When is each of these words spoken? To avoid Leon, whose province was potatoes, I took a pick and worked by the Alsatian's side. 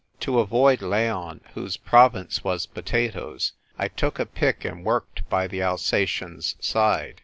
To 0.21 0.39
avoid 0.39 0.81
Leon, 0.81 1.41
whose 1.53 1.77
province 1.77 2.43
was 2.43 2.65
potatoes, 2.65 3.53
I 3.77 3.87
took 3.87 4.17
a 4.17 4.25
pick 4.25 4.65
and 4.65 4.83
worked 4.83 5.29
by 5.29 5.45
the 5.45 5.61
Alsatian's 5.61 6.55
side. 6.59 7.19